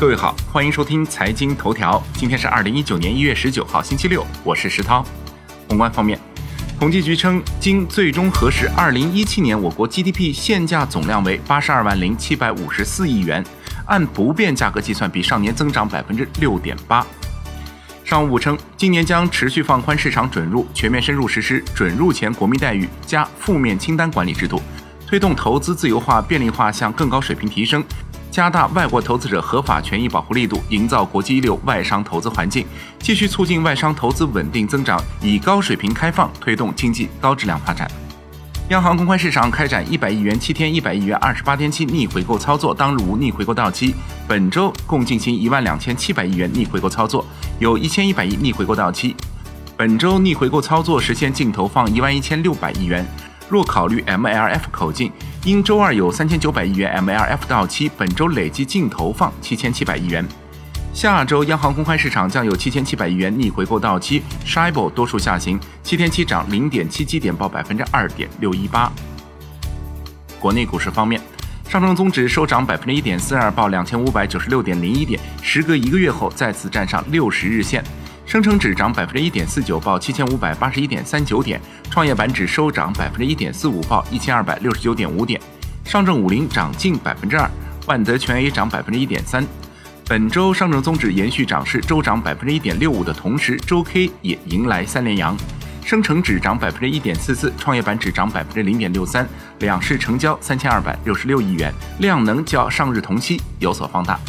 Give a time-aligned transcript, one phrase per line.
[0.00, 2.02] 各位好，欢迎收听财经头条。
[2.14, 5.04] 今天是二零一九年一月十九号，星期六，我是石涛。
[5.68, 6.18] 宏观方面，
[6.78, 13.44] 统计局称，经最终核实，二零一七年我国 GDP 现价总量为八十二万零七百五十四亿元，
[13.84, 17.06] 按不变价格计算，比上年增长百分之六点八。
[18.02, 24.62] 商务部称，今年将持续放宽市场准入，全面深入实施准入前国民待遇加负面清单管理制度，
[25.06, 27.84] 推动投资自由化、便利化向更高水平提升。
[28.30, 32.64] 加大外国投资者合法权益保护力度，营造国际一流外商投资环境，
[33.00, 37.90] 继续促进外商投资稳定增长，以高水平开放推动经济高质量发展。
[38.68, 43.92] 央行公开市场开展一百亿元七天、一百亿元二十八天期逆回购操作，当日无逆回购到期。
[44.28, 47.26] 本周共进行一万两千七百亿元逆回购操作，
[47.58, 49.16] 有一千一百亿逆回购到期。
[49.76, 53.04] 本周逆回购操作实现净投放一万一千六百亿元。
[53.50, 55.10] 若考虑 MLF 口径，
[55.44, 60.24] 因周二有三千九百亿元 MLF 到期，本周累计净投放七千七百亿元。
[60.94, 68.92] 下周央行公开市场将有七千七百亿元逆回购到期，Shibor 多数下行，七天期涨零点七基点，报百分之二点六一八。
[70.38, 71.20] 国内股市方面，
[71.68, 77.82] 上证综指收涨百分之一点四二，报两千五百九十六点零一点，时隔一个月后再次站上六十日线。
[78.30, 81.58] 深成指涨百分之一点四九，报七千五百八十一点三九点；
[81.90, 85.40] 创业板指收涨百分之一点四五，报一千二百六十九点五点。
[85.84, 87.50] 上证五零涨近百分之二，
[87.88, 89.44] 万德全 A 涨百分之一点三。
[90.06, 95.36] 本周上证综指延续涨势，周涨百分之一点六五的同时，周 K 也迎来三连阳。
[95.84, 99.28] 深成指涨百分之一点四四，创业板指涨百分之零点六三。
[99.58, 104.20] 两市成交三千二百六十六亿元，量能较上日同期有所放大。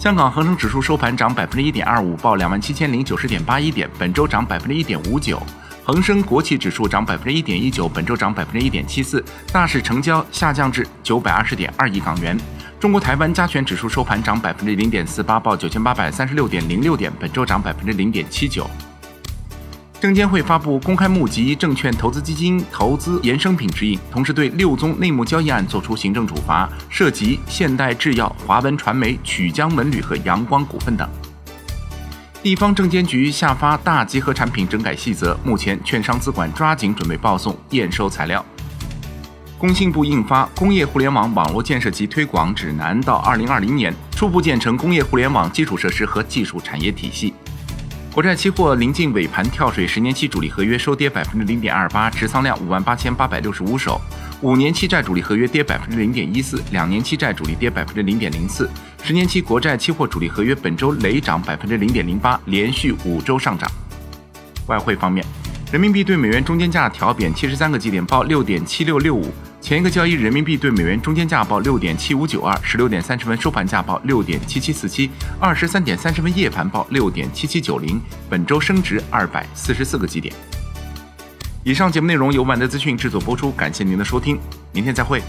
[0.00, 5.38] 香港恒生指数收盘涨百分之一点二五，报两万七千零九十点八一点，本周涨百分之一点五九。
[5.84, 9.22] 恒生国企指数涨百分之一点一九，本周涨百分之一点七四。
[9.52, 12.34] 大市成交下降至九百二十点二亿港元。
[12.80, 18.66] 中国台湾加权指数收盘涨百分之零点四八，报九千八百三十六点零六点，本周涨百分之零点七九。
[20.00, 31.06] 证监会发布公开募集证券投资基金投资衍生品指引，同时对六宗内幕交易案作出行政处罚，涉及现代制药、华文传媒、曲江文旅和阳光股份等。
[32.42, 38.42] 地方证监局下发大集合产品整改细则，目前券商资管抓紧准备报送验收材料。
[39.58, 47.34] 工信部印发《工业互联网网络建设及推广指南》，到二零二零年初步建成工业互联网基础设施和技术产业体系。
[48.12, 54.00] 国债期货临近尾盘跳水，十年期主力合约收跌百分之零点二八，持仓量五万八千八百六十五手；
[54.40, 58.68] 五年期债主力合约跌百分之零点一四，两年期债主力跌百分之零点零四，
[59.04, 63.70] 十年期国债期货主力合约本周累涨百分之零点零八，连续五周上涨。
[64.66, 65.24] 外汇方面，
[65.70, 69.32] 人民币对美元中间价调贬七十三个基点，报六点七六六五。
[69.60, 80.34] 前一个交易日，人民币对美元中间价报六点七五九二，十六点三十分收盘价报六点七七四七，二十三点三十分夜盘报六点七七九零，本周升值二百四十四个基点。
[81.62, 84.40] 以上节目内容由万德资讯制作播出，感谢您的收听，
[84.72, 85.22] 明天再会。